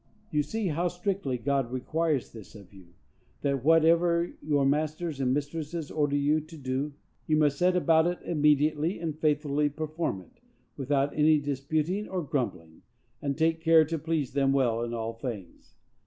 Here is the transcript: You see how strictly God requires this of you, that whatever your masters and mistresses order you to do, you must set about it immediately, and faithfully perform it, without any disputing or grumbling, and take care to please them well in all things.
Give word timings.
You 0.31 0.41
see 0.41 0.69
how 0.69 0.87
strictly 0.87 1.37
God 1.37 1.69
requires 1.71 2.31
this 2.31 2.55
of 2.55 2.73
you, 2.73 2.95
that 3.41 3.63
whatever 3.63 4.31
your 4.41 4.65
masters 4.65 5.19
and 5.19 5.31
mistresses 5.31 5.91
order 5.91 6.15
you 6.17 6.39
to 6.41 6.57
do, 6.57 6.95
you 7.27 7.37
must 7.37 7.59
set 7.59 7.75
about 7.75 8.07
it 8.07 8.17
immediately, 8.25 8.99
and 8.99 9.15
faithfully 9.15 9.69
perform 9.69 10.21
it, 10.21 10.41
without 10.75 11.13
any 11.15 11.37
disputing 11.37 12.07
or 12.09 12.23
grumbling, 12.23 12.81
and 13.21 13.37
take 13.37 13.61
care 13.61 13.85
to 13.85 13.99
please 13.99 14.33
them 14.33 14.51
well 14.53 14.81
in 14.81 14.95
all 14.95 15.13
things. 15.13 15.75